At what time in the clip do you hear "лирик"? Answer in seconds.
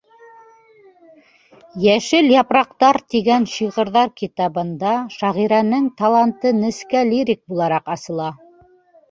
7.13-7.45